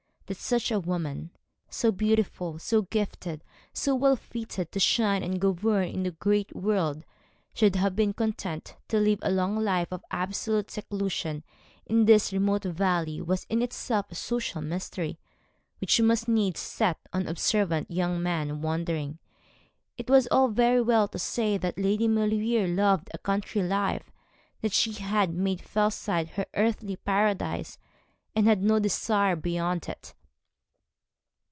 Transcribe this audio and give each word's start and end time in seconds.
That 0.27 0.37
such 0.37 0.71
a 0.71 0.79
woman, 0.79 1.31
so 1.69 1.91
beautiful, 1.91 2.57
so 2.57 2.83
gifted, 2.83 3.43
so 3.73 3.93
well 3.93 4.15
fitted 4.15 4.71
to 4.71 4.79
shine 4.79 5.23
and 5.23 5.41
govern 5.41 5.89
in 5.89 6.03
the 6.03 6.11
great 6.11 6.55
world, 6.55 7.03
should 7.53 7.75
have 7.75 7.97
been 7.97 8.13
content 8.13 8.77
to 8.87 8.97
live 8.97 9.19
a 9.23 9.29
long 9.29 9.57
life 9.57 9.91
of 9.91 10.05
absolute 10.09 10.71
seclusion 10.71 11.43
in 11.85 12.05
this 12.05 12.31
remote 12.31 12.63
valley 12.63 13.21
was 13.21 13.45
in 13.49 13.61
itself 13.61 14.05
a 14.09 14.15
social 14.15 14.61
mystery 14.61 15.19
which 15.81 15.99
must 15.99 16.29
needs 16.29 16.61
set 16.61 16.97
an 17.11 17.27
observant 17.27 17.91
young 17.91 18.23
man 18.23 18.61
wondering. 18.61 19.19
It 19.97 20.09
was 20.09 20.29
all 20.31 20.47
very 20.47 20.79
well 20.79 21.09
to 21.09 21.19
say 21.19 21.57
that 21.57 21.77
Lady 21.77 22.07
Maulevrier 22.07 22.73
loved 22.73 23.09
a 23.13 23.17
country 23.17 23.63
life, 23.63 24.13
that 24.61 24.71
she 24.71 24.93
had 24.93 25.33
made 25.33 25.59
Fellside 25.59 26.29
her 26.35 26.45
earthly 26.53 26.95
Paradise, 26.95 27.77
and 28.33 28.47
had 28.47 28.63
no 28.63 28.79
desire 28.79 29.35
beyond 29.35 29.89
it. 29.89 30.13